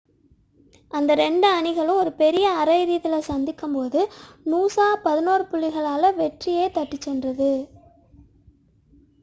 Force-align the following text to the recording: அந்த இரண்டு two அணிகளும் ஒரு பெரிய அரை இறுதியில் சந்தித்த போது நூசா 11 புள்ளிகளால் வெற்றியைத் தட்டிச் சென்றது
அந்த 0.91 1.11
இரண்டு 1.15 1.43
two 1.43 1.57
அணிகளும் 1.57 1.99
ஒரு 1.99 2.11
பெரிய 2.21 2.45
அரை 2.61 2.77
இறுதியில் 2.79 3.27
சந்தித்த 3.27 3.69
போது 3.75 4.01
நூசா 4.45 4.87
11 5.05 5.47
புள்ளிகளால் 5.51 6.17
வெற்றியைத் 6.19 6.75
தட்டிச் 6.77 7.07
சென்றது 7.07 7.51